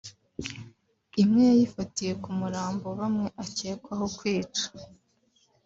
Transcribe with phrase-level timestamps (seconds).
[1.21, 4.65] Imwe yayifatiye ku murambo wa bamwe akekwaho kwica